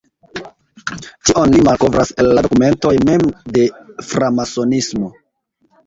Tion 1.29 1.53
li 1.57 1.61
malkovras 1.67 2.13
el 2.25 2.31
la 2.39 2.45
dokumentoj 2.47 2.95
mem 3.05 3.29
de 3.61 3.71
framasonismo. 4.11 5.17